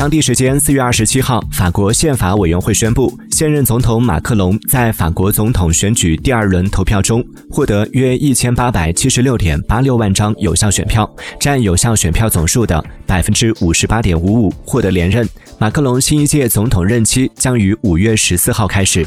[0.00, 11.06] 当地时间四月二十七号法国宪法委员会宣布现任总统马克龙在法国总统选举第二轮投票中获得约一千八百七十六点八六万张有效选票
[11.38, 15.28] 占有效选票总数的百分之五十八点五五获得连任。
[15.58, 19.04] 马克龙新一届总统任期将于五月十四号开始。